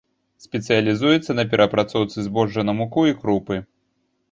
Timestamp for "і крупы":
3.13-3.63